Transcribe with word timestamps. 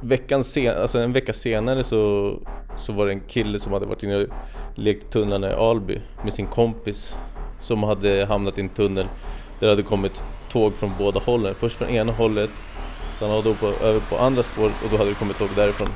veckan 0.00 0.44
sen, 0.44 0.82
alltså 0.82 0.98
en 0.98 1.12
vecka 1.12 1.32
senare 1.32 1.84
så, 1.84 2.32
så 2.76 2.92
var 2.92 3.06
det 3.06 3.12
en 3.12 3.20
kille 3.20 3.60
som 3.60 3.72
hade 3.72 3.86
varit 3.86 4.02
inne 4.02 4.16
och 4.16 4.28
lekt 4.74 5.10
tunnlarna 5.10 5.50
i 5.50 5.54
Alby 5.54 6.00
med 6.24 6.32
sin 6.32 6.46
kompis 6.46 7.16
som 7.60 7.82
hade 7.82 8.26
hamnat 8.28 8.58
i 8.58 8.60
en 8.60 8.68
tunnel 8.68 9.06
där 9.60 9.66
det 9.66 9.72
hade 9.72 9.82
kommit 9.82 10.24
tåg 10.50 10.74
från 10.74 10.92
båda 10.98 11.20
hållen. 11.20 11.54
Först 11.54 11.76
från 11.76 11.88
ena 11.88 12.12
hållet, 12.12 12.50
sen 13.18 13.30
hade 13.30 13.54
på, 13.54 13.66
över 13.66 14.00
på 14.00 14.16
andra 14.16 14.42
spåret 14.42 14.74
och 14.84 14.90
då 14.90 14.96
hade 14.96 15.10
det 15.10 15.14
kommit 15.14 15.38
tåg 15.38 15.48
därifrån. 15.56 15.88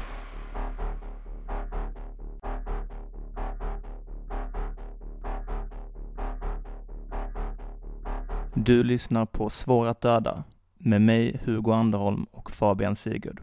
Du 8.55 8.85
lyssnar 8.85 9.27
på 9.27 9.51
Svår 9.51 9.87
att 9.87 10.01
döda 10.01 10.45
med 10.79 11.03
mig 11.03 11.41
Hugo 11.45 11.73
Anderholm 11.73 12.27
och 12.31 12.51
Fabian 12.51 12.97
Sigurd. 12.97 13.41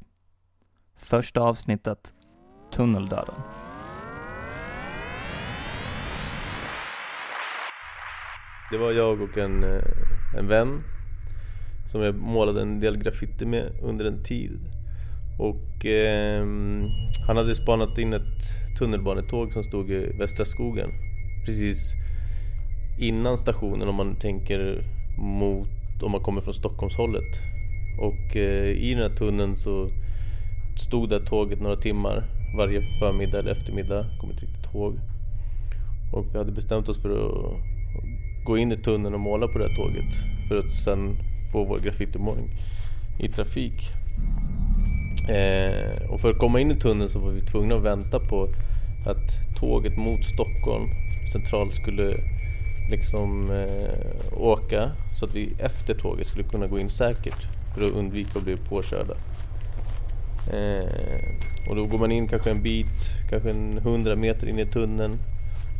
Första 1.02 1.42
avsnittet 1.42 2.14
Tunneldöden. 2.74 3.36
Det 8.72 8.78
var 8.78 8.92
jag 8.92 9.22
och 9.22 9.38
en, 9.38 9.64
eh, 9.64 9.82
en 10.38 10.48
vän 10.48 10.84
som 11.92 12.02
jag 12.02 12.16
målade 12.16 12.62
en 12.62 12.80
del 12.80 12.98
graffiti 12.98 13.46
med 13.46 13.80
under 13.82 14.06
en 14.06 14.24
tid. 14.24 14.60
Och 15.40 15.86
eh, 15.86 16.46
han 17.28 17.38
hade 17.38 17.56
spanat 17.56 17.98
in 17.98 18.14
ett 18.14 18.78
tunnelbanetåg 18.80 19.52
som 19.54 19.64
stod 19.64 19.92
i 19.92 20.18
Västra 20.20 20.46
skogen. 20.46 20.90
Precis 21.46 21.94
innan 23.00 23.38
stationen 23.38 23.88
om 23.88 23.96
man 23.96 24.16
tänker 24.16 24.84
mot, 25.18 26.04
om 26.04 26.12
man 26.12 26.24
kommer 26.24 26.42
från 26.42 26.54
Stockholmshållet. 26.54 27.42
Och 28.00 28.36
eh, 28.36 28.68
i 28.68 28.94
den 28.94 29.12
här 29.12 29.18
tunneln 29.18 29.56
så 29.56 29.90
stod 30.80 31.10
det 31.10 31.20
tåget 31.20 31.62
några 31.62 31.76
timmar 31.76 32.24
varje 32.58 32.82
förmiddag 33.00 33.40
eller 33.40 33.52
eftermiddag, 33.52 34.06
kom 34.20 34.32
inte 34.32 34.46
riktigt 34.46 34.74
ihåg. 34.74 35.00
Och 36.14 36.26
vi 36.34 36.38
hade 36.38 36.52
bestämt 36.52 36.90
oss 36.90 37.02
för 37.02 37.10
att 37.10 37.54
gå 38.46 38.58
in 38.58 38.72
i 38.72 38.78
tunneln 38.78 39.14
och 39.14 39.20
måla 39.20 39.48
på 39.48 39.60
det 39.60 39.68
här 39.68 39.76
tåget 39.76 40.14
för 40.48 40.58
att 40.58 40.74
sen 40.74 41.18
få 41.52 41.64
vår 41.64 41.80
graffitimålning 41.80 42.50
i 43.20 43.28
trafik. 43.28 43.90
Eh, 45.30 46.12
och 46.12 46.22
för 46.22 46.30
att 46.30 46.38
komma 46.38 46.60
in 46.60 46.72
i 46.72 46.76
tunneln 46.76 47.10
så 47.10 47.20
var 47.20 47.32
vi 47.32 47.42
tvungna 47.42 47.76
att 47.76 47.82
vänta 47.82 48.20
på 48.20 48.48
att 49.06 49.58
tåget 49.60 49.98
mot 49.98 50.26
Stockholm 50.26 50.86
central 51.32 51.72
skulle 51.72 52.16
liksom 52.92 53.52
eh, 53.52 54.42
åka 54.42 54.92
så 55.20 55.26
att 55.26 55.36
vi 55.36 55.54
efter 55.60 55.94
tåget 55.96 56.28
skulle 56.28 56.44
kunna 56.44 56.68
gå 56.68 56.80
in 56.80 56.90
säkert 56.90 57.48
för 57.76 57.88
att 57.88 57.94
undvika 57.94 58.40
att 58.40 58.44
bli 58.44 58.58
påkörda. 58.58 59.14
Eh, 60.54 61.70
och 61.70 61.76
då 61.76 61.86
går 61.86 62.00
man 62.00 62.12
in 62.12 62.28
kanske 62.28 62.52
en 62.52 62.62
bit, 62.62 63.10
kanske 63.30 63.50
en 63.50 63.78
hundra 63.78 64.16
meter 64.16 64.48
in 64.48 64.60
i 64.60 64.66
tunneln 64.66 65.20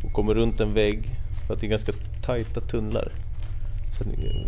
och 0.04 0.12
kommer 0.12 0.34
runt 0.34 0.60
en 0.60 0.74
vägg 0.74 1.10
för 1.46 1.54
att 1.54 1.60
det 1.60 1.66
är 1.66 1.70
ganska 1.70 1.92
tajta 2.22 2.60
tunnlar. 2.60 3.12
Så, 3.98 4.04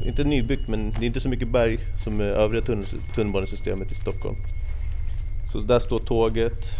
inte 0.06 0.24
nybyggt 0.24 0.68
men 0.68 0.90
det 0.90 1.04
är 1.04 1.06
inte 1.06 1.20
så 1.20 1.28
mycket 1.28 1.48
berg 1.48 1.78
som 2.04 2.20
övriga 2.20 2.64
tunnel, 2.64 2.86
tunnelbanesystemet 3.14 3.92
i 3.92 3.94
Stockholm. 3.94 4.36
Så 5.52 5.60
där 5.60 5.78
står 5.78 5.98
tåget 5.98 6.70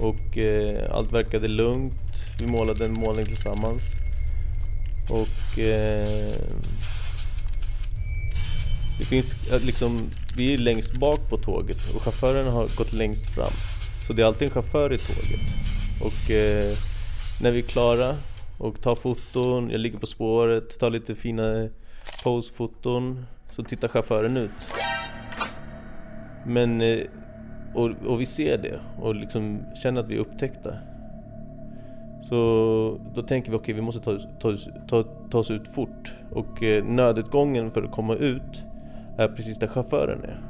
och 0.00 0.38
eh, 0.38 0.90
allt 0.90 1.12
verkade 1.12 1.48
lugnt. 1.48 1.94
Vi 2.40 2.46
målade 2.46 2.84
en 2.84 2.92
målning 2.92 3.26
tillsammans. 3.26 3.82
Och 5.10 5.58
eh, 5.58 6.34
det 8.98 9.04
finns 9.04 9.52
eh, 9.52 9.60
liksom, 9.60 10.10
vi 10.36 10.54
är 10.54 10.58
längst 10.58 10.98
bak 10.98 11.30
på 11.30 11.36
tåget 11.36 11.94
och 11.94 12.02
chauffören 12.02 12.52
har 12.52 12.76
gått 12.76 12.92
längst 12.92 13.34
fram. 13.34 13.52
Så 14.06 14.12
det 14.12 14.22
är 14.22 14.26
alltid 14.26 14.48
en 14.48 14.54
chaufför 14.54 14.92
i 14.92 14.98
tåget. 14.98 15.40
Och 16.00 16.30
eh, 16.30 16.76
när 17.42 17.50
vi 17.50 17.58
är 17.58 17.62
klara 17.62 18.14
och 18.58 18.80
tar 18.82 18.94
foton, 18.94 19.70
jag 19.70 19.80
ligger 19.80 19.98
på 19.98 20.06
spåret, 20.06 20.78
tar 20.78 20.90
lite 20.90 21.14
fina 21.14 21.68
posfoton. 22.24 23.26
så 23.50 23.62
tittar 23.62 23.88
chauffören 23.88 24.36
ut. 24.36 24.70
Men, 26.46 26.80
eh, 26.80 26.98
och, 27.74 27.90
och 28.06 28.20
vi 28.20 28.26
ser 28.26 28.58
det 28.58 28.80
och 29.02 29.14
liksom 29.14 29.62
känner 29.82 30.00
att 30.00 30.08
vi 30.08 30.14
är 30.14 30.20
upptäckta. 30.20 30.74
Så 32.28 33.00
då 33.14 33.22
tänker 33.22 33.50
vi 33.50 33.56
okej, 33.56 33.62
okay, 33.62 33.74
vi 33.74 33.80
måste 33.80 34.00
ta, 34.00 34.18
ta, 34.40 34.56
ta, 34.88 35.02
ta 35.30 35.38
oss 35.38 35.50
ut 35.50 35.74
fort. 35.74 36.14
Och 36.30 36.62
eh, 36.62 36.84
nödutgången 36.84 37.70
för 37.70 37.82
att 37.82 37.90
komma 37.90 38.14
ut 38.14 38.64
är 39.20 39.28
precis 39.28 39.58
där 39.58 39.66
chauffören 39.66 40.24
är. 40.24 40.40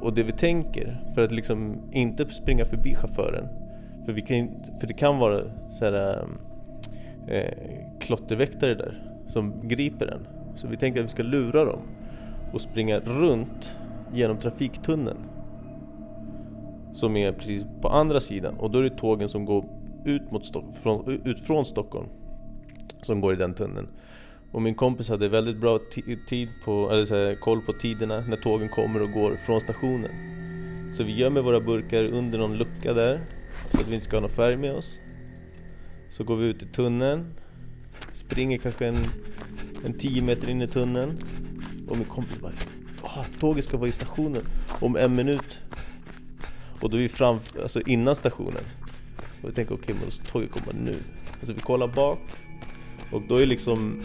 Och 0.00 0.14
det 0.14 0.22
vi 0.22 0.32
tänker, 0.32 1.00
för 1.14 1.22
att 1.22 1.32
liksom 1.32 1.76
inte 1.92 2.30
springa 2.30 2.64
förbi 2.64 2.94
chauffören. 2.94 3.48
För, 4.04 4.12
vi 4.12 4.20
kan, 4.20 4.50
för 4.80 4.86
det 4.86 4.94
kan 4.94 5.18
vara 5.18 5.40
så 5.70 5.84
här, 5.84 6.24
eh, 7.28 7.36
eh 7.36 7.54
klotterväktare 8.00 8.74
där 8.74 9.02
som 9.26 9.68
griper 9.68 10.06
en. 10.06 10.26
Så 10.56 10.68
vi 10.68 10.76
tänker 10.76 11.00
att 11.00 11.04
vi 11.04 11.10
ska 11.10 11.22
lura 11.22 11.64
dem 11.64 11.80
och 12.52 12.60
springa 12.60 12.98
runt 12.98 13.78
genom 14.12 14.36
trafiktunneln 14.36 15.18
som 16.92 17.16
är 17.16 17.32
precis 17.32 17.66
på 17.80 17.88
andra 17.88 18.20
sidan 18.20 18.54
och 18.54 18.70
då 18.70 18.78
är 18.78 18.82
det 18.82 18.90
tågen 18.90 19.28
som 19.28 19.44
går 19.44 19.64
ut, 20.04 20.30
mot 20.30 20.44
Stock 20.44 20.64
från, 20.82 21.20
ut 21.24 21.40
från 21.40 21.64
Stockholm 21.64 22.08
som 23.00 23.20
går 23.20 23.32
i 23.32 23.36
den 23.36 23.54
tunneln. 23.54 23.88
Och 24.52 24.62
min 24.62 24.74
kompis 24.74 25.08
hade 25.08 25.28
väldigt 25.28 25.56
bra 25.56 25.78
tid 26.26 26.48
på, 26.64 26.90
eller 26.90 27.04
så 27.04 27.14
här, 27.14 27.34
koll 27.34 27.60
på 27.60 27.72
tiderna 27.72 28.20
när 28.20 28.36
tågen 28.36 28.68
kommer 28.68 29.02
och 29.02 29.12
går 29.12 29.36
från 29.36 29.60
stationen. 29.60 30.10
Så 30.92 31.04
vi 31.04 31.16
gömmer 31.16 31.42
våra 31.42 31.60
burkar 31.60 32.04
under 32.04 32.38
någon 32.38 32.56
lucka 32.56 32.92
där 32.92 33.20
så 33.72 33.80
att 33.80 33.88
vi 33.88 33.94
inte 33.94 34.06
ska 34.06 34.16
ha 34.16 34.20
någon 34.20 34.30
färg 34.30 34.56
med 34.56 34.74
oss. 34.74 35.00
Så 36.10 36.24
går 36.24 36.36
vi 36.36 36.46
ut 36.46 36.62
i 36.62 36.66
tunneln, 36.66 37.34
springer 38.12 38.58
kanske 38.58 38.86
en, 38.86 38.98
en 39.84 39.92
tio 39.92 40.22
meter 40.22 40.50
in 40.50 40.62
i 40.62 40.66
tunneln 40.66 41.22
och 41.88 41.96
min 41.96 42.06
kompis 42.06 42.40
bara 42.40 42.52
ah, 43.02 43.24
tåget 43.40 43.64
ska 43.64 43.76
vara 43.76 43.88
i 43.88 43.92
stationen 43.92 44.42
om 44.80 44.96
en 44.96 45.16
minut. 45.16 45.58
Och 46.80 46.90
då 46.90 46.96
är 46.96 47.00
vi 47.00 47.08
fram, 47.08 47.38
alltså 47.62 47.80
innan 47.80 48.16
stationen. 48.16 48.64
Och 49.42 49.48
vi 49.48 49.52
tänker 49.52 49.74
okej, 49.74 49.94
okay, 49.94 50.06
men 50.18 50.26
tåget 50.32 50.50
kommer 50.50 50.72
nu. 50.72 50.96
Alltså 51.32 51.52
vi 51.52 51.60
kollar 51.60 51.88
bak 51.88 52.20
och 53.12 53.22
då 53.28 53.36
är 53.36 53.46
liksom 53.46 54.02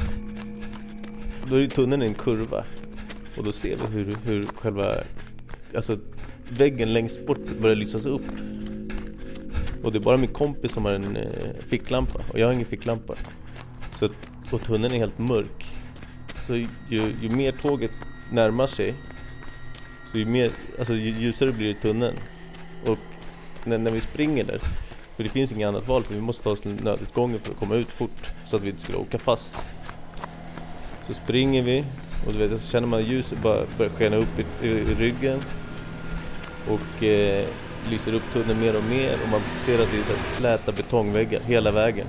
då 1.53 1.59
är 1.59 1.67
tunneln 1.67 2.01
en 2.01 2.13
kurva. 2.13 2.63
Och 3.37 3.43
då 3.43 3.51
ser 3.51 3.75
vi 3.75 3.97
hur, 3.97 4.15
hur 4.25 4.43
själva 4.43 4.95
Alltså 5.75 5.97
väggen 6.49 6.93
längst 6.93 7.25
bort 7.25 7.45
börjar 7.61 7.75
lysas 7.75 8.05
upp. 8.05 8.21
Och 9.83 9.91
det 9.91 9.97
är 9.97 9.99
bara 9.99 10.17
min 10.17 10.33
kompis 10.33 10.71
som 10.71 10.85
har 10.85 10.91
en 10.91 11.17
eh, 11.17 11.27
ficklampa. 11.67 12.21
Och 12.31 12.39
jag 12.39 12.47
har 12.47 12.53
ingen 12.53 12.65
ficklampa. 12.65 13.15
Så 13.99 14.09
och 14.51 14.61
tunneln 14.61 14.93
är 14.93 14.97
helt 14.97 15.19
mörk. 15.19 15.65
Så 16.47 16.55
ju, 16.55 16.67
ju 17.21 17.29
mer 17.29 17.51
tåget 17.51 17.91
närmar 18.31 18.67
sig 18.67 18.93
Så 20.11 20.17
ju, 20.17 20.25
mer, 20.25 20.51
alltså, 20.79 20.93
ju 20.93 21.09
ljusare 21.09 21.51
blir 21.51 21.73
det 21.73 21.79
tunneln. 21.81 22.15
Och 22.85 22.99
när, 23.65 23.77
när 23.77 23.91
vi 23.91 24.01
springer 24.01 24.43
där 24.43 24.59
för 25.15 25.23
det 25.23 25.29
finns 25.29 25.51
inget 25.51 25.67
annat 25.67 25.87
val 25.87 26.03
för 26.03 26.13
vi 26.13 26.21
måste 26.21 26.43
ta 26.43 26.49
oss 26.49 26.61
till 26.61 26.83
nödutgången 26.83 27.39
för 27.39 27.51
att 27.51 27.59
komma 27.59 27.75
ut 27.75 27.87
fort 27.87 28.31
så 28.45 28.55
att 28.55 28.63
vi 28.63 28.69
inte 28.69 28.81
skulle 28.81 28.97
åka 28.97 29.19
fast. 29.19 29.55
Så 31.07 31.13
springer 31.13 31.61
vi 31.61 31.83
och 32.27 32.33
du 32.33 32.47
vet, 32.47 32.61
så 32.61 32.71
känner 32.71 32.87
man 32.87 33.03
ljuset 33.03 33.41
bara 33.43 33.61
börja 33.77 33.91
skena 33.91 34.15
upp 34.15 34.39
i, 34.39 34.67
i, 34.67 34.69
i 34.69 34.95
ryggen 34.95 35.39
och 36.67 37.03
eh, 37.03 37.45
lyser 37.89 38.13
upp 38.13 38.33
tunneln 38.33 38.59
mer 38.59 38.77
och 38.77 38.83
mer 38.83 39.13
och 39.23 39.29
man 39.31 39.41
ser 39.57 39.83
att 39.83 39.91
det 39.91 39.97
är 39.97 40.17
så 40.17 40.23
släta 40.37 40.71
betongväggar 40.71 41.39
hela 41.39 41.71
vägen. 41.71 42.07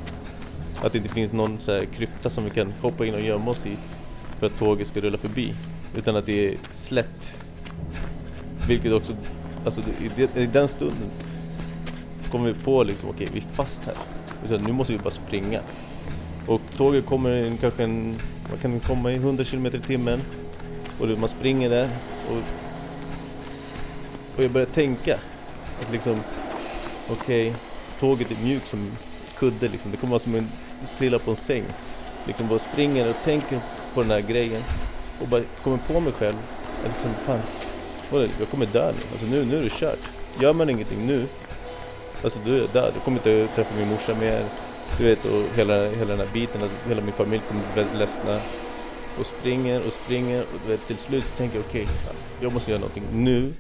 Att 0.83 0.93
det 0.93 0.99
inte 0.99 1.15
finns 1.15 1.33
någon 1.33 1.59
så 1.59 1.73
här 1.73 1.85
krypta 1.85 2.31
som 2.31 2.45
vi 2.45 2.51
kan 2.51 2.73
hoppa 2.81 3.07
in 3.07 3.15
och 3.15 3.21
gömma 3.21 3.51
oss 3.51 3.67
i 3.67 3.77
för 4.39 4.47
att 4.47 4.59
tåget 4.59 4.89
ska 4.89 5.01
rulla 5.01 5.19
förbi. 5.19 5.55
Utan 5.97 6.17
att 6.17 6.27
det 6.27 6.49
är 6.49 6.55
slätt. 6.71 7.35
Vilket 8.69 8.93
också, 8.93 9.13
alltså 9.65 9.81
i, 10.17 10.43
i 10.43 10.47
den 10.47 10.69
stunden 10.69 11.11
kommer 12.31 12.47
vi 12.47 12.55
på 12.55 12.83
liksom, 12.83 13.09
okej 13.09 13.27
okay, 13.27 13.41
vi 13.41 13.47
är 13.47 13.55
fast 13.55 13.85
här. 13.85 13.95
Utan 14.45 14.67
nu 14.67 14.73
måste 14.73 14.93
vi 14.93 14.99
bara 14.99 15.11
springa. 15.11 15.61
Och 16.47 16.61
tåget 16.77 17.07
kommer 17.07 17.47
in, 17.47 17.59
kanske 17.59 17.85
en, 17.85 18.15
man 18.49 18.59
kan 18.59 18.81
komma 18.81 19.13
i 19.13 19.15
100 19.15 19.45
km 19.45 19.67
i 19.67 19.71
timmen. 19.71 20.21
Och 21.01 21.09
man 21.19 21.29
springer 21.29 21.71
där. 21.71 21.89
Och, 22.29 22.37
och 24.37 24.45
jag 24.45 24.51
börjar 24.51 24.67
tänka. 24.67 25.15
Att 25.83 25.93
liksom, 25.93 26.21
okej, 27.11 27.49
okay, 27.49 27.61
tåget 28.01 28.31
är 28.31 28.45
mjukt 28.45 28.69
som 28.69 28.91
kudde 29.39 29.69
liksom. 29.69 29.91
Det 29.91 29.97
kommer 29.97 30.11
vara 30.11 30.23
som 30.23 30.35
en 30.35 30.49
trilla 30.99 31.19
på 31.19 31.31
en 31.31 31.37
säng. 31.37 31.65
Liksom 32.27 32.49
bara 32.49 32.59
springer 32.59 33.11
och 33.11 33.17
tänker 33.25 33.59
på 33.95 34.03
den 34.03 34.11
här 34.11 34.21
grejen. 34.21 34.63
Och 35.21 35.29
bara 35.29 35.43
kommer 35.63 35.79
på 35.79 36.01
mig 36.01 36.13
själv. 36.13 36.37
Att 36.85 36.93
liksom, 36.93 37.11
fan, 37.27 37.41
jag 38.39 38.49
kommer 38.51 38.67
dö 38.67 38.93
nu. 38.93 39.03
Alltså 39.13 39.27
nu, 39.27 39.45
nu 39.45 39.59
är 39.59 39.63
det 39.63 39.71
kört. 39.71 39.99
Gör 40.41 40.53
man 40.53 40.71
ingenting 40.71 41.07
nu 41.07 41.27
Alltså 42.25 42.39
du 42.45 42.65
är 42.65 42.69
död, 42.73 42.93
du 42.95 43.01
kommer 43.01 43.17
inte 43.17 43.55
träffa 43.55 43.75
min 43.79 43.89
morsa 43.89 44.15
mer. 44.15 44.43
Du 44.99 45.05
vet, 45.05 45.25
och 45.25 45.57
hela, 45.57 45.89
hela 45.89 46.11
den 46.11 46.19
här 46.19 46.33
biten, 46.33 46.63
att 46.63 46.89
hela 46.89 47.03
min 47.03 47.13
familj 47.13 47.43
kommer 47.49 47.61
bli 47.61 47.83
väldigt 47.83 47.99
ledsna. 47.99 48.37
Och 49.19 49.27
springer 49.27 49.79
och 49.87 49.93
springer 49.93 50.41
och 50.41 50.61
du 50.65 50.73
vet, 50.73 50.87
till 50.87 50.99
slut 50.99 51.25
så 51.25 51.37
tänker 51.37 51.57
jag 51.57 51.65
okej, 51.69 51.83
okay, 51.83 52.17
jag 52.41 52.53
måste 52.53 52.71
göra 52.71 52.81
någonting 52.81 53.05
nu. 53.13 53.53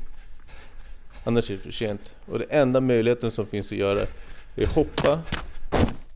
Annars 1.25 1.51
är 1.51 1.55
det 1.55 1.61
för 1.61 1.71
sent. 1.71 2.17
Och 2.27 2.39
det 2.39 2.45
enda 2.45 2.81
möjligheten 2.81 3.31
som 3.31 3.47
finns 3.47 3.73
att 3.73 3.79
göra 3.79 4.01
är 4.57 4.65
att 4.65 4.75
hoppa 4.75 5.21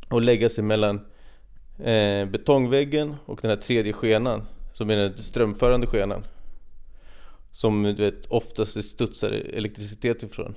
och 0.08 0.20
lägga 0.20 0.48
sig 0.48 0.64
mellan 0.64 0.96
eh, 1.78 2.26
betongväggen 2.26 3.16
och 3.26 3.38
den 3.42 3.50
här 3.50 3.56
tredje 3.56 3.92
skenan 3.92 4.42
som 4.72 4.90
är 4.90 4.96
den 4.96 5.18
strömförande 5.18 5.86
skenan 5.86 6.24
som 7.52 7.82
du 7.82 7.94
vet 7.94 8.26
oftast 8.26 8.84
studsar 8.84 9.30
elektricitet 9.30 10.22
ifrån 10.22 10.54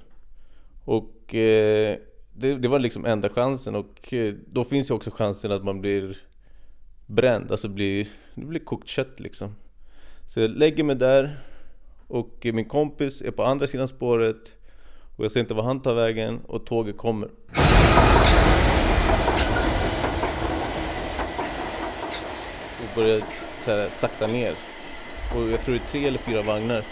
och 0.83 1.35
eh, 1.35 1.97
det, 2.33 2.55
det, 2.55 2.67
var 2.67 2.79
liksom 2.79 3.05
enda 3.05 3.29
chansen 3.29 3.75
och 3.75 4.13
eh, 4.13 4.33
då 4.47 4.63
finns 4.63 4.89
ju 4.89 4.93
också 4.93 5.11
chansen 5.11 5.51
att 5.51 5.63
man 5.63 5.81
blir 5.81 6.17
bränd, 7.05 7.51
alltså 7.51 7.69
blir, 7.69 8.07
det 8.35 8.45
blir 8.45 8.59
kokt 8.59 8.87
kött 8.87 9.19
liksom 9.19 9.55
så 10.27 10.39
jag 10.39 10.51
lägger 10.51 10.83
mig 10.83 10.95
där 10.95 11.39
och 12.07 12.47
min 12.53 12.65
kompis 12.65 13.21
är 13.21 13.31
på 13.31 13.43
andra 13.43 13.67
sidan 13.67 13.87
spåret 13.87 14.55
och 15.17 15.25
jag 15.25 15.31
ser 15.31 15.39
inte 15.39 15.53
var 15.53 15.63
han 15.63 15.81
tar 15.81 15.93
vägen 15.93 16.39
och 16.47 16.65
tåget 16.65 16.97
kommer 16.97 17.29
börjar 22.95 23.21
så 23.59 23.71
här, 23.71 23.89
sakta 23.89 24.27
ner. 24.27 24.55
Och 25.35 25.49
jag 25.49 25.61
tror 25.61 25.75
det 25.75 25.81
är 25.81 25.87
tre 25.87 26.07
eller 26.07 26.17
fyra 26.19 26.41
vagnar 26.41 26.83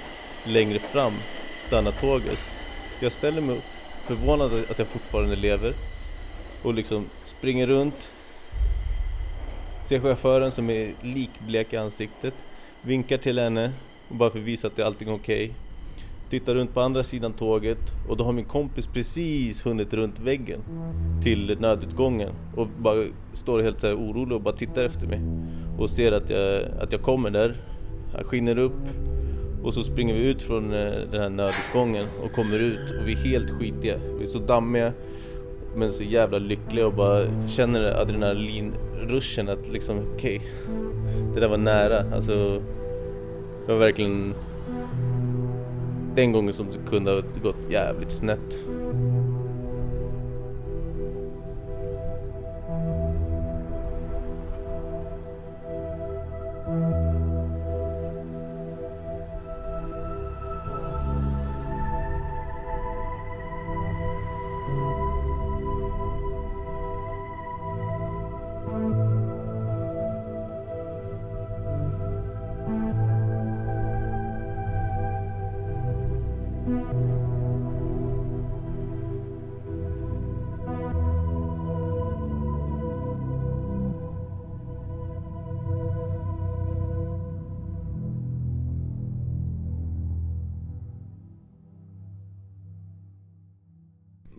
längre 0.45 0.79
fram 0.79 1.13
stannar 1.67 1.91
tåget. 1.91 2.39
Jag 2.99 3.11
ställer 3.11 3.41
mig 3.41 3.57
upp, 3.57 3.63
förvånad 4.09 4.51
att 4.69 4.79
jag 4.79 4.87
fortfarande 4.87 5.35
lever 5.35 5.73
och 6.63 6.73
liksom 6.73 7.05
springer 7.25 7.67
runt. 7.67 8.09
Ser 9.85 9.99
chauffören 9.99 10.51
som 10.51 10.69
är 10.69 10.93
likblek 11.01 11.73
i 11.73 11.77
ansiktet, 11.77 12.33
vinkar 12.81 13.17
till 13.17 13.39
henne 13.39 13.71
och 14.09 14.15
bara 14.15 14.29
för 14.29 14.39
att 14.39 14.45
visa 14.45 14.67
att 14.67 14.75
det 14.75 14.81
är 14.81 14.85
allting 14.85 15.11
okej. 15.11 15.45
Okay. 15.45 15.55
Tittar 16.29 16.55
runt 16.55 16.73
på 16.73 16.81
andra 16.81 17.03
sidan 17.03 17.33
tåget 17.33 17.79
och 18.09 18.17
då 18.17 18.23
har 18.23 18.33
min 18.33 18.45
kompis 18.45 18.87
precis 18.87 19.65
hunnit 19.65 19.93
runt 19.93 20.19
väggen 20.19 20.59
till 21.23 21.57
nödutgången 21.59 22.29
och 22.55 22.67
bara 22.77 23.05
står 23.33 23.61
helt 23.61 23.81
så 23.81 23.87
här 23.87 23.95
orolig 23.95 24.35
och 24.35 24.41
bara 24.41 24.55
tittar 24.55 24.85
efter 24.85 25.07
mig 25.07 25.21
och 25.79 25.89
ser 25.89 26.11
att 26.11 26.29
jag, 26.29 26.61
att 26.79 26.91
jag 26.91 27.01
kommer 27.01 27.29
där. 27.29 27.55
Han 28.13 28.23
skiner 28.23 28.57
upp 28.57 29.08
och 29.63 29.73
så 29.73 29.83
springer 29.83 30.13
vi 30.13 30.29
ut 30.29 30.43
från 30.43 30.73
eh, 30.73 30.91
den 31.11 31.21
här 31.21 31.29
nödutgången 31.29 32.05
och 32.23 32.31
kommer 32.31 32.59
ut 32.59 32.91
och 32.99 33.07
vi 33.07 33.13
är 33.13 33.17
helt 33.17 33.49
skitiga. 33.49 33.95
Vi 34.17 34.23
är 34.23 34.27
så 34.27 34.39
dammiga 34.39 34.93
men 35.75 35.91
så 35.91 36.03
jävla 36.03 36.37
lyckliga 36.37 36.87
och 36.87 36.93
bara 36.93 37.47
känner 37.47 38.01
adrenalinruschen 38.01 39.49
att 39.49 39.67
liksom 39.67 39.97
okej, 40.15 40.35
okay, 40.37 41.33
det 41.33 41.39
där 41.39 41.47
var 41.49 41.57
nära. 41.57 42.15
Alltså, 42.15 42.61
det 43.65 43.71
var 43.71 43.79
verkligen 43.79 44.33
den 46.15 46.31
gången 46.31 46.53
som 46.53 46.67
det 46.71 46.89
kunde 46.89 47.11
ha 47.11 47.21
gått 47.43 47.71
jävligt 47.71 48.11
snett. 48.11 48.65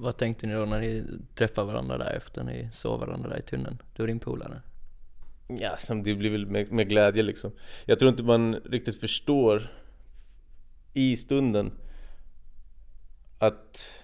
Vad 0.00 0.16
tänkte 0.16 0.46
ni 0.46 0.54
då 0.54 0.64
när 0.64 0.80
ni 0.80 1.04
träffade 1.34 1.66
varandra 1.66 1.98
där 1.98 2.16
efter 2.16 2.44
ni 2.44 2.68
såg 2.72 3.00
varandra 3.00 3.28
där 3.30 3.38
i 3.38 3.42
tunneln? 3.42 3.82
Du 3.96 4.02
och 4.02 4.06
din 4.06 4.20
polare? 4.20 4.62
Ja, 5.48 5.76
det 6.04 6.14
blir 6.14 6.30
väl 6.30 6.46
med, 6.46 6.72
med, 6.72 6.88
glädje 6.88 7.22
liksom. 7.22 7.52
Jag 7.84 7.98
tror 7.98 8.10
inte 8.10 8.22
man 8.22 8.54
riktigt 8.54 9.00
förstår 9.00 9.70
i 10.92 11.16
stunden 11.16 11.72
att, 13.38 14.02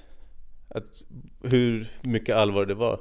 att 0.69 1.03
hur 1.43 1.89
mycket 2.01 2.37
allvar 2.37 2.67
det 2.67 2.75
var. 2.75 3.01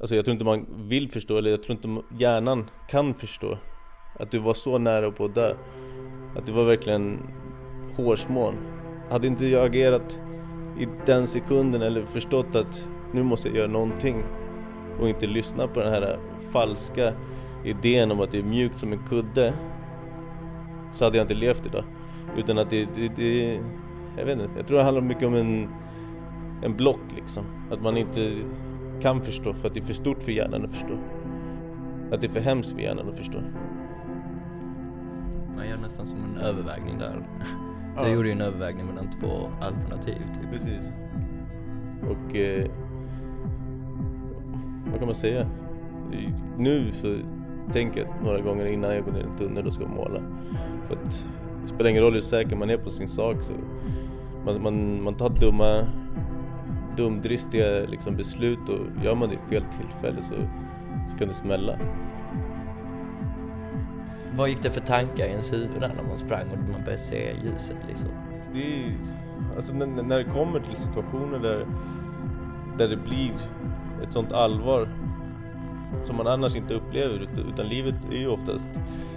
Alltså 0.00 0.16
jag 0.16 0.24
tror 0.24 0.32
inte 0.32 0.44
man 0.44 0.88
vill 0.88 1.10
förstå, 1.10 1.38
eller 1.38 1.50
jag 1.50 1.62
tror 1.62 1.76
inte 1.76 2.02
hjärnan 2.18 2.70
kan 2.88 3.14
förstå 3.14 3.58
att 4.18 4.30
du 4.30 4.38
var 4.38 4.54
så 4.54 4.78
nära 4.78 5.10
på 5.10 5.24
att 5.24 5.34
dö. 5.34 5.54
Att 6.36 6.46
det 6.46 6.52
var 6.52 6.64
verkligen 6.64 7.18
hårsmån. 7.96 8.54
Hade 9.10 9.26
inte 9.26 9.46
jag 9.46 9.66
agerat 9.66 10.18
i 10.80 10.88
den 11.06 11.26
sekunden 11.26 11.82
eller 11.82 12.04
förstått 12.04 12.56
att 12.56 12.90
nu 13.12 13.22
måste 13.22 13.48
jag 13.48 13.56
göra 13.56 13.70
någonting 13.70 14.24
och 15.00 15.08
inte 15.08 15.26
lyssna 15.26 15.66
på 15.66 15.80
den 15.80 15.92
här 15.92 16.18
falska 16.50 17.12
idén 17.64 18.10
om 18.10 18.20
att 18.20 18.32
det 18.32 18.38
är 18.38 18.42
mjukt 18.42 18.80
som 18.80 18.92
en 18.92 19.06
kudde 19.08 19.52
så 20.92 21.04
hade 21.04 21.16
jag 21.16 21.24
inte 21.24 21.34
levt 21.34 21.66
idag. 21.66 21.84
Utan 22.36 22.58
att 22.58 22.70
det, 22.70 22.88
det, 22.94 23.08
det 23.16 23.60
jag 24.18 24.24
vet 24.24 24.38
inte, 24.38 24.50
jag 24.56 24.66
tror 24.66 24.78
det 24.78 24.84
handlar 24.84 25.02
mycket 25.02 25.28
om 25.28 25.34
en, 25.34 25.68
en 26.62 26.76
block 26.76 27.00
liksom. 27.16 27.44
Att 27.70 27.82
man 27.82 27.96
inte 27.96 28.32
kan 29.02 29.22
förstå 29.22 29.52
för 29.54 29.68
att 29.68 29.74
det 29.74 29.80
är 29.80 29.84
för 29.84 29.94
stort 29.94 30.22
för 30.22 30.32
hjärnan 30.32 30.64
att 30.64 30.70
förstå. 30.70 30.98
Att 32.12 32.20
det 32.20 32.26
är 32.26 32.30
för 32.30 32.40
hemskt 32.40 32.72
för 32.72 32.80
hjärnan 32.80 33.08
att 33.08 33.16
förstå. 33.16 33.38
Man 35.56 35.68
gör 35.68 35.76
nästan 35.76 36.06
som 36.06 36.18
en 36.24 36.36
övervägning 36.36 36.98
där. 36.98 37.26
Du 37.98 38.06
ja. 38.06 38.08
gjorde 38.08 38.28
ju 38.28 38.32
en 38.32 38.40
övervägning 38.40 38.86
mellan 38.86 39.10
två 39.10 39.50
alternativ 39.60 40.18
typ. 40.34 40.50
Precis. 40.52 40.92
Och 42.02 42.36
eh, 42.36 42.70
vad 44.90 44.98
kan 44.98 45.06
man 45.06 45.14
säga? 45.14 45.46
Nu 46.58 46.92
så 46.92 47.16
tänker 47.72 48.00
jag 48.00 48.08
några 48.24 48.40
gånger 48.40 48.66
innan 48.66 48.94
jag 48.94 49.04
går 49.04 49.12
ner 49.12 49.20
i 49.20 49.22
en 49.22 49.36
tunnel 49.36 49.66
och 49.66 49.72
ska 49.72 49.86
måla. 49.86 50.20
För 50.86 50.94
att 50.94 51.28
det 51.62 51.68
spelar 51.68 51.90
ingen 51.90 52.02
roll 52.02 52.14
hur 52.14 52.20
säker 52.20 52.56
man 52.56 52.70
är 52.70 52.76
på 52.76 52.90
sin 52.90 53.08
sak 53.08 53.42
så 53.42 53.52
man, 54.44 54.62
man, 54.62 55.02
man 55.02 55.14
tar 55.14 55.28
dumma, 55.28 55.86
dumdristiga 56.96 57.86
liksom 57.88 58.16
beslut 58.16 58.68
och 58.68 59.04
gör 59.04 59.14
man 59.14 59.28
det 59.28 59.34
i 59.34 59.38
fel 59.48 59.62
tillfälle 59.62 60.22
så, 60.22 60.34
så 61.10 61.18
kan 61.18 61.28
det 61.28 61.34
smälla. 61.34 61.78
Vad 64.36 64.48
gick 64.48 64.62
det 64.62 64.70
för 64.70 64.80
tankar 64.80 65.26
i 65.26 65.30
ens 65.30 65.52
huvud 65.52 65.80
när 65.80 66.02
man 66.08 66.18
sprang 66.18 66.48
och 66.50 66.58
man 66.58 66.84
började 66.84 66.98
se 66.98 67.32
ljuset 67.44 67.76
liksom? 67.88 68.10
Det 68.52 68.62
är, 68.62 68.92
alltså 69.56 69.74
när, 69.74 69.86
när 69.86 70.18
det 70.18 70.24
kommer 70.24 70.60
till 70.60 70.76
situationer 70.76 71.38
där, 71.38 71.66
där 72.78 72.88
det 72.88 72.96
blir 72.96 73.32
ett 74.02 74.12
sånt 74.12 74.32
allvar 74.32 74.88
som 76.04 76.16
man 76.16 76.26
annars 76.26 76.56
inte 76.56 76.74
upplever 76.74 77.28
utan 77.52 77.68
livet 77.68 77.94
är 78.12 78.18
ju 78.18 78.28
oftast 78.28 78.70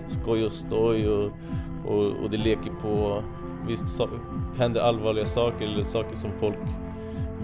skoj 0.07 0.45
och 0.45 0.51
stoj 0.51 1.07
och, 1.07 1.31
och, 1.85 2.05
och 2.05 2.29
det 2.29 2.37
leker 2.37 2.71
på. 2.81 3.23
Visst 3.67 3.87
so 3.87 4.07
händer 4.57 4.81
allvarliga 4.81 5.25
saker 5.25 5.65
eller 5.65 5.83
saker 5.83 6.15
som 6.15 6.31
folk 6.39 6.57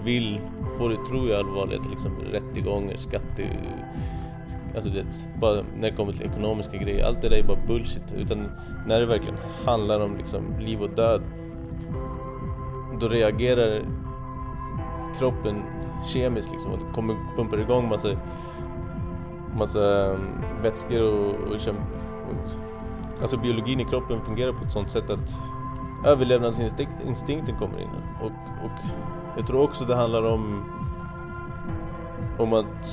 vill 0.04 0.40
få 0.78 0.88
det 0.88 1.06
tro 1.08 1.26
är 1.26 1.38
allvarliga, 1.38 1.82
till 1.82 1.92
exempel 1.92 2.26
rättegångar, 2.26 2.96
skatte 2.96 3.42
Alltså 4.74 4.90
det, 4.90 5.04
bara 5.40 5.62
när 5.76 5.90
det 5.90 5.96
kommer 5.96 6.12
till 6.12 6.22
ekonomiska 6.22 6.76
grejer, 6.76 7.04
allt 7.04 7.22
det 7.22 7.28
där 7.28 7.36
är 7.36 7.42
bara 7.42 7.58
bullshit. 7.66 8.12
Utan 8.16 8.50
när 8.86 9.00
det 9.00 9.06
verkligen 9.06 9.38
handlar 9.66 10.00
om 10.00 10.16
liksom 10.16 10.58
liv 10.58 10.82
och 10.82 10.90
död, 10.90 11.22
då 13.00 13.08
reagerar 13.08 13.82
kroppen 15.18 15.62
kemiskt 16.04 16.50
liksom 16.50 16.72
och 16.72 16.78
det 16.78 16.94
kommer, 16.94 17.16
pumpar 17.36 17.58
igång 17.58 17.88
massa, 17.88 18.08
massa 19.56 20.14
mm, 20.14 20.42
vätskor 20.62 21.02
och, 21.02 21.34
och, 21.34 21.54
och 21.54 22.70
Alltså 23.20 23.36
biologin 23.36 23.80
i 23.80 23.84
kroppen 23.84 24.20
fungerar 24.20 24.52
på 24.52 24.64
ett 24.64 24.72
sånt 24.72 24.90
sätt 24.90 25.10
att 25.10 25.36
överlevnadsinstinkten 26.06 27.56
kommer 27.58 27.80
in. 27.80 27.88
Och, 28.20 28.64
och 28.64 28.80
jag 29.36 29.46
tror 29.46 29.62
också 29.62 29.84
det 29.84 29.94
handlar 29.94 30.22
om, 30.22 30.64
om 32.38 32.52
att 32.52 32.86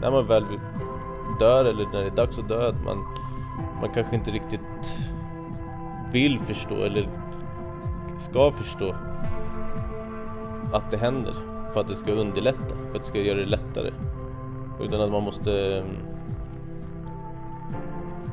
när 0.00 0.10
man 0.10 0.26
väl 0.26 0.44
dör 1.40 1.64
eller 1.64 1.84
när 1.84 2.00
det 2.00 2.06
är 2.06 2.16
dags 2.16 2.38
att 2.38 2.48
dö 2.48 2.68
att 2.68 2.84
man, 2.84 3.04
man 3.80 3.90
kanske 3.94 4.16
inte 4.16 4.30
riktigt 4.30 4.60
vill 6.12 6.40
förstå 6.40 6.74
eller 6.74 7.08
ska 8.18 8.52
förstå 8.52 8.94
att 10.72 10.90
det 10.90 10.96
händer 10.96 11.34
för 11.72 11.80
att 11.80 11.88
det 11.88 11.94
ska 11.94 12.12
underlätta, 12.12 12.68
för 12.68 12.96
att 12.96 13.02
det 13.02 13.08
ska 13.08 13.18
göra 13.18 13.38
det 13.38 13.46
lättare. 13.46 13.90
Utan 14.80 15.00
att 15.00 15.10
man 15.10 15.22
måste 15.22 15.84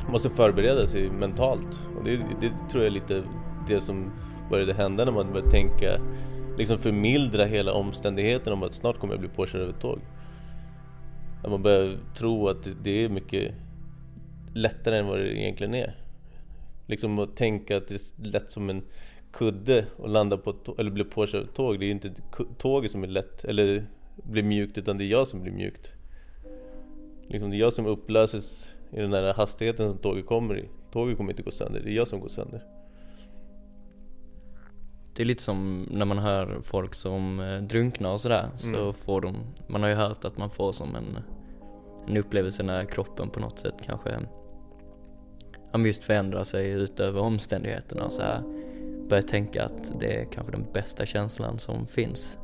måste 0.08 0.30
förbereda 0.30 0.88
sig 0.88 1.10
mentalt. 1.10 1.88
Och 1.98 2.04
det, 2.04 2.20
det 2.42 2.50
tror 2.72 2.84
jag 2.84 2.86
är 2.86 2.90
lite 2.90 3.24
det 3.68 3.82
som 3.82 4.12
började 4.50 4.74
hända 4.74 5.06
när 5.06 5.12
man 5.12 5.32
började 5.32 5.52
tänka, 5.52 6.00
liksom 6.58 6.78
förmildra 6.78 7.46
hela 7.46 7.74
omständigheten 7.74 8.54
om 8.54 8.64
att 8.64 8.74
snart 8.74 9.00
kommer 9.00 9.14
jag 9.14 9.20
bli 9.20 9.30
påkörd 9.30 9.62
av 9.62 9.70
ett 9.70 9.80
tåg. 9.80 10.00
Att 11.44 11.50
man 11.50 11.64
börjar 11.64 11.98
tro 12.16 12.48
att 12.48 12.68
det 12.84 13.04
är 13.04 13.10
mycket 13.10 13.54
lättare 14.54 14.98
än 14.98 15.08
vad 15.08 15.20
det 15.20 15.40
egentligen 15.40 15.74
är. 15.74 15.96
Liksom 16.88 17.20
att 17.20 17.36
tänka 17.36 17.78
att 17.78 17.88
det 17.88 17.96
är 17.96 18.32
lätt 18.32 18.52
som 18.52 18.70
en 18.70 18.84
kudde 19.32 19.86
och 19.98 20.10
landa 20.10 20.38
på 20.38 20.54
tåg, 20.54 20.80
eller 20.80 20.92
bli 20.92 21.04
påkörd 21.04 21.42
av 21.42 21.48
tåg. 21.48 21.80
Det 21.80 21.86
är 21.86 21.92
inte 21.92 22.12
tåget 22.58 22.92
som 22.92 23.04
är 23.04 23.08
lätt, 23.08 23.46
eller 23.46 23.86
blir 24.16 24.44
mjukt, 24.44 24.78
utan 24.78 24.98
det 24.98 25.04
är 25.04 25.08
jag 25.08 25.28
som 25.28 25.42
blir 25.42 25.52
mjukt. 25.52 25.94
Liksom 27.28 27.50
det 27.50 27.56
är 27.56 27.60
jag 27.60 27.74
som 27.74 27.86
upplöses 27.86 28.76
i 28.92 29.00
den 29.00 29.12
där 29.12 29.34
hastigheten 29.34 29.90
som 29.90 29.98
tåget 29.98 30.26
kommer 30.26 30.60
i. 30.60 30.70
Tåget 30.92 31.18
kommer 31.18 31.32
inte 31.32 31.44
gå 31.44 31.52
sönder, 31.52 31.82
det 31.84 31.92
är 31.92 31.96
jag 31.96 32.08
som 32.08 32.20
går 32.20 32.28
sönder. 32.28 32.64
Det 35.16 35.24
är 35.24 35.26
lite 35.26 35.44
som 35.44 35.88
när 35.92 36.06
man 36.06 36.18
hör 36.18 36.60
folk 36.64 36.94
som 36.94 37.40
eh, 37.40 37.62
drunknar 37.62 38.12
och 38.12 38.22
sådär, 38.22 38.50
så 38.58 38.76
mm. 38.76 38.94
får 38.94 39.22
de, 39.22 39.36
man 39.68 39.82
har 39.82 39.90
ju 39.90 39.96
hört 39.96 40.26
att 40.26 40.38
man 40.38 40.50
får 40.50 40.72
som 40.72 40.96
en, 40.96 41.18
en 42.08 42.18
upplevelse 42.18 42.64
när 42.64 42.86
kroppen 42.86 43.30
på 43.30 43.40
något 43.40 43.60
sätt 43.60 43.76
kanske 43.86 44.20
ja, 45.72 45.80
just 45.80 46.04
förändrar 46.04 46.44
sig 46.44 46.70
utöver 46.70 47.22
omständigheterna 47.22 48.06
och 48.06 48.14
så 48.14 48.22
här 48.22 48.44
börjar 49.10 49.22
tänka 49.22 49.66
att 49.66 50.00
det 50.00 50.22
är 50.22 50.26
kanske 50.26 50.52
den 50.52 50.66
bästa 50.74 51.06
känslan 51.06 51.60
som 51.60 51.88
finns. 51.88 52.38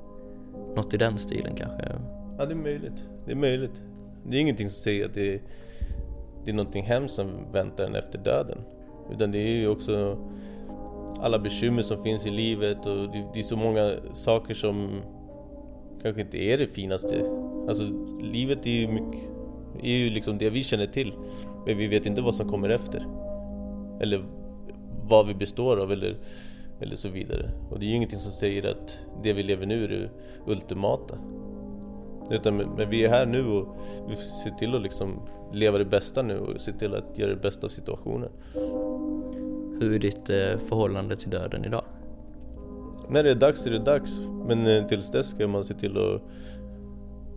Något 0.76 0.94
i 0.94 0.98
den 0.98 1.18
stilen 1.18 1.56
kanske? 1.56 1.92
Ja, 2.38 2.46
det 2.46 2.54
är 2.54 2.56
möjligt. 2.56 3.08
Det 3.26 3.32
är 3.32 3.36
möjligt. 3.36 3.82
Det 4.28 4.38
är 4.38 4.42
ingenting 4.42 4.70
som 4.70 4.82
säger 4.82 5.06
att 5.06 5.14
det 5.14 5.34
är, 5.34 5.42
det 6.46 6.52
är 6.52 6.56
någonting 6.56 6.84
hemskt 6.84 7.16
som 7.16 7.52
väntar 7.52 7.84
en 7.84 7.96
efter 7.96 8.20
döden. 8.20 8.58
Utan 9.12 9.32
det 9.32 9.38
är 9.38 9.58
ju 9.58 9.68
också 9.68 10.18
alla 11.20 11.40
bekymmer 11.40 11.82
som 11.82 12.04
finns 12.04 12.26
i 12.26 12.30
livet 12.30 12.86
och 12.86 13.12
det, 13.12 13.28
det 13.34 13.40
är 13.40 13.44
så 13.44 13.56
många 13.56 13.92
saker 14.14 14.54
som 14.54 15.02
kanske 16.02 16.22
inte 16.22 16.38
är 16.38 16.58
det 16.58 16.68
finaste. 16.68 17.26
Alltså 17.68 17.84
livet 18.22 18.66
är 18.66 18.70
ju 18.70 18.88
mycket, 18.88 19.30
är 19.84 19.98
ju 19.98 20.10
liksom 20.10 20.38
det 20.38 20.50
vi 20.50 20.64
känner 20.64 20.86
till. 20.86 21.14
Men 21.66 21.78
vi 21.78 21.88
vet 21.88 22.06
inte 22.06 22.22
vad 22.22 22.36
som 22.36 22.50
kommer 22.50 22.70
efter. 22.70 23.06
Eller 24.02 24.26
vad 25.04 25.28
vi 25.28 25.34
består 25.34 25.78
av 25.78 25.92
eller, 25.92 26.18
eller 26.80 26.96
så 26.96 27.10
vidare. 27.10 27.52
Och 27.70 27.80
det 27.80 27.86
är 27.86 27.90
ju 27.90 27.96
ingenting 27.96 28.20
som 28.20 28.32
säger 28.32 28.72
att 28.72 29.00
det 29.24 29.34
vi 29.34 29.44
lever 29.44 29.66
nu 29.66 29.84
är 29.84 29.88
det 29.88 30.10
ultimata. 30.46 31.16
Utan, 32.32 32.58
men 32.58 32.90
vi 32.90 33.06
är 33.06 33.10
här 33.10 33.26
nu 33.26 33.48
och 33.48 33.68
vi 34.10 34.16
ser 34.16 34.52
till 34.52 34.76
att 34.76 34.82
liksom 34.82 35.22
leva 35.54 35.78
det 35.78 35.86
bästa 35.86 36.22
nu 36.22 36.40
och 36.40 36.62
se 36.62 36.72
till 36.72 36.96
att 36.96 37.18
göra 37.18 37.30
det 37.30 37.42
bästa 37.42 37.68
av 37.68 37.70
situationen. 37.70 38.30
Hur 39.80 39.94
är 39.94 40.00
ditt 40.00 40.30
eh, 40.30 40.58
förhållande 40.68 41.16
till 41.16 41.30
döden 41.30 41.66
idag? 41.66 41.84
När 43.10 43.24
det 43.24 43.32
är 43.32 43.36
dags 43.36 43.66
är 43.66 43.72
det 43.72 43.80
dags. 43.80 44.20
Men 44.48 44.68
eh, 44.68 44.86
tills 44.86 45.12
dess 45.12 45.30
ska 45.30 45.48
man 45.48 45.64
se 45.64 45.74
till 45.74 45.98
att 45.98 46.22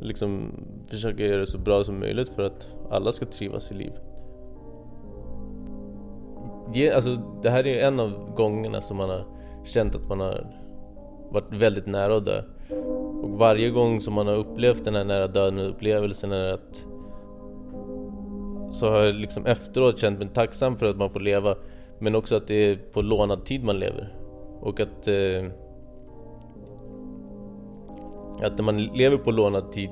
liksom 0.02 0.50
försöka 0.86 1.26
göra 1.26 1.40
det 1.40 1.46
så 1.46 1.58
bra 1.58 1.84
som 1.84 2.00
möjligt 2.00 2.28
för 2.28 2.42
att 2.42 2.74
alla 2.90 3.12
ska 3.12 3.26
trivas 3.26 3.72
i 3.72 3.74
livet. 3.74 4.02
Alltså, 6.94 7.16
det 7.42 7.50
här 7.50 7.66
är 7.66 7.86
en 7.86 8.00
av 8.00 8.34
gångerna 8.36 8.80
som 8.80 8.96
man 8.96 9.10
har 9.10 9.24
känt 9.64 9.94
att 9.94 10.08
man 10.08 10.20
har 10.20 10.46
varit 11.30 11.52
väldigt 11.52 11.86
nära 11.86 12.16
att 12.16 12.24
dö. 12.24 12.42
Och 13.22 13.30
varje 13.30 13.70
gång 13.70 14.00
som 14.00 14.14
man 14.14 14.26
har 14.26 14.34
upplevt 14.34 14.84
den 14.84 14.94
här 14.94 15.04
nära 15.04 15.26
döden 15.26 15.58
upplevelsen 15.58 16.32
är 16.32 16.52
att 16.52 16.86
så 18.70 18.90
har 18.90 18.98
jag 18.98 19.14
liksom 19.14 19.46
efteråt 19.46 19.98
känt 19.98 20.18
mig 20.18 20.28
tacksam 20.28 20.76
för 20.76 20.86
att 20.86 20.96
man 20.96 21.10
får 21.10 21.20
leva 21.20 21.56
men 21.98 22.14
också 22.14 22.36
att 22.36 22.46
det 22.46 22.54
är 22.54 22.76
på 22.76 23.02
lånad 23.02 23.44
tid 23.44 23.64
man 23.64 23.78
lever 23.78 24.16
och 24.60 24.80
att 24.80 25.08
eh, 25.08 25.44
att 28.40 28.56
när 28.56 28.62
man 28.62 28.76
lever 28.76 29.16
på 29.16 29.30
lånad 29.30 29.72
tid 29.72 29.90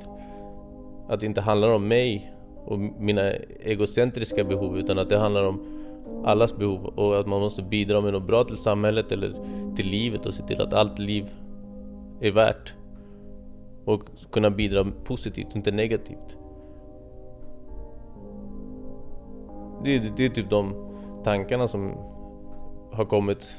att 1.09 1.20
det 1.20 1.26
inte 1.26 1.40
handlar 1.40 1.73
om 1.73 1.88
mig 1.88 2.32
och 2.66 2.78
mina 2.78 3.30
egocentriska 3.64 4.44
behov 4.44 4.78
utan 4.78 4.99
att 4.99 5.09
det 5.09 5.18
handlar 5.18 5.44
om 5.44 5.61
allas 6.25 6.56
behov 6.56 6.85
och 6.85 7.20
att 7.20 7.26
man 7.26 7.40
måste 7.40 7.62
bidra 7.62 8.00
med 8.00 8.12
något 8.12 8.26
bra 8.26 8.44
till 8.44 8.56
samhället 8.56 9.12
eller 9.12 9.35
till 9.76 9.87
livet 9.87 10.26
och 10.26 10.35
se 10.35 10.42
till 10.42 10.61
att 10.61 10.73
allt 10.73 10.99
liv 10.99 11.30
är 12.20 12.32
värt 12.32 12.75
och 13.85 14.02
kunna 14.30 14.50
bidra 14.50 14.87
positivt, 15.04 15.56
inte 15.56 15.70
negativt. 15.70 16.38
Det, 19.85 19.99
det, 19.99 20.12
det 20.16 20.25
är 20.25 20.28
typ 20.28 20.50
de 20.50 20.75
tankarna 21.25 21.68
som 21.68 21.92
har 22.92 23.04
kommit, 23.04 23.56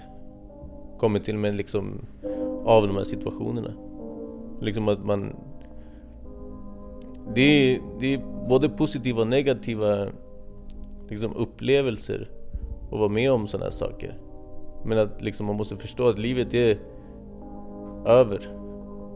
kommit 1.00 1.24
till 1.24 1.38
mig 1.38 1.54
liksom 1.54 2.06
av 2.66 2.88
de 2.88 2.96
här 2.96 3.04
situationerna. 3.04 3.74
Liksom 4.62 4.88
att 4.88 5.06
man... 5.06 5.36
Det 7.36 7.42
är, 7.42 7.82
det 8.00 8.14
är 8.14 8.48
både 8.50 8.70
positiva 8.70 9.22
och 9.22 9.28
negativa 9.28 10.08
liksom 11.10 11.36
upplevelser 11.36 12.30
att 12.92 13.00
vara 13.00 13.10
med 13.10 13.32
om 13.32 13.48
sådana 13.48 13.66
här 13.66 13.72
saker. 13.72 14.18
Men 14.86 14.98
att 14.98 15.22
liksom 15.22 15.46
man 15.46 15.56
måste 15.56 15.76
förstå 15.76 16.08
att 16.08 16.20
livet 16.20 16.54
är 16.54 16.78
över 18.06 18.40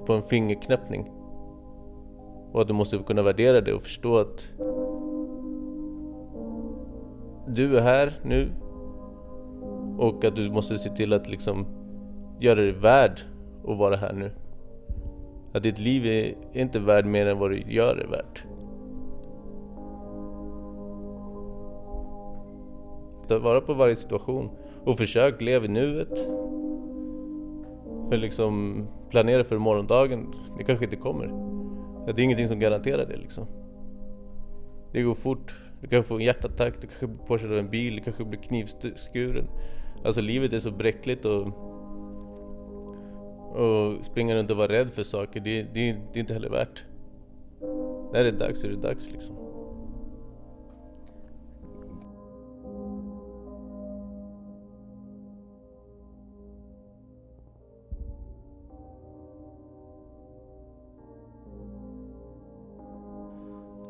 på 0.06 0.14
en 0.14 0.22
fingerknäppning. 0.22 1.12
Och 2.52 2.62
att 2.62 2.68
du 2.68 2.74
måste 2.74 2.98
kunna 2.98 3.22
värdera 3.22 3.62
det 3.62 3.74
och 3.74 3.82
förstå 3.82 4.18
att 4.18 4.54
du 7.48 7.78
är 7.78 7.82
här 7.82 8.20
nu 8.24 8.52
och 9.98 10.25
att 10.25 10.36
du 10.36 10.52
måste 10.52 10.78
se 10.78 10.90
till 10.90 11.14
att 11.14 11.30
liksom 11.30 11.66
göra 12.40 12.56
dig 12.56 12.72
värd 12.72 13.20
att 13.68 13.78
vara 13.78 13.96
här 13.96 14.14
nu. 14.14 14.32
Att 15.55 15.63
ditt 15.63 15.79
liv 15.79 16.05
är 16.05 16.33
inte 16.53 16.79
värd 16.79 17.05
mer 17.05 17.25
än 17.25 17.39
vad 17.39 17.51
du 17.51 17.63
gör 17.67 17.97
är 17.97 18.07
värt. 18.07 18.43
Ta 23.27 23.39
vara 23.39 23.62
på 23.62 23.74
varje 23.74 23.95
situation 23.95 24.50
och 24.85 24.97
försök 24.97 25.41
leva 25.41 25.65
i 25.65 25.67
nuet. 25.67 26.19
För 28.09 28.17
liksom 28.17 28.83
planera 29.09 29.43
för 29.43 29.57
morgondagen, 29.57 30.33
det 30.57 30.63
kanske 30.63 30.85
inte 30.85 30.97
kommer. 30.97 31.27
Det 32.05 32.21
är 32.21 32.24
ingenting 32.24 32.47
som 32.47 32.59
garanterar 32.59 33.05
det 33.05 33.17
liksom. 33.17 33.45
Det 34.91 35.01
går 35.01 35.15
fort, 35.15 35.55
du 35.81 35.88
kanske 35.88 36.07
får 36.07 36.15
en 36.15 36.25
hjärtattack, 36.25 36.74
du 36.81 36.88
kanske 36.88 37.07
blir 37.07 37.25
påkörd 37.25 37.51
av 37.51 37.57
en 37.57 37.69
bil, 37.69 37.95
du 37.95 38.01
kanske 38.01 38.25
blir 38.25 38.39
knivskuren. 38.39 39.47
Alltså 40.05 40.21
livet 40.21 40.53
är 40.53 40.59
så 40.59 40.71
bräckligt 40.71 41.25
och 41.25 41.47
och 43.55 44.05
springa 44.05 44.35
runt 44.35 44.51
och 44.51 44.57
vara 44.57 44.71
rädd 44.71 44.93
för 44.93 45.03
saker, 45.03 45.39
det, 45.39 45.63
det, 45.63 45.95
det 46.13 46.19
är 46.19 46.21
inte 46.21 46.33
heller 46.33 46.50
värt. 46.50 46.83
När 48.13 48.24
det 48.24 48.29
är 48.29 48.31
dags 48.31 48.63
är 48.63 48.69
det 48.69 48.75
dags 48.75 49.12
liksom. 49.12 49.35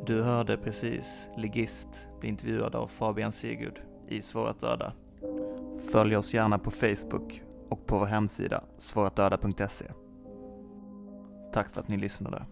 Du 0.06 0.22
hörde 0.22 0.58
precis 0.58 1.28
Ligist 1.38 2.08
bli 2.20 2.30
intervjuad 2.30 2.76
av 2.76 2.88
Fabian 2.88 3.32
Sigurd 3.32 3.82
i 4.08 4.22
Svåra 4.22 4.50
att 4.50 4.60
döda. 4.60 4.94
Följ 5.92 6.16
oss 6.16 6.34
gärna 6.34 6.60
på 6.60 6.72
Facebook 6.72 7.45
och 7.70 7.88
på 7.88 8.00
vår 8.00 8.06
hemsida 8.06 8.64
svåratdöda.se. 8.78 9.86
Tack 11.54 11.74
för 11.74 11.82
att 11.82 11.88
ni 11.88 11.98
lyssnade. 11.98 12.46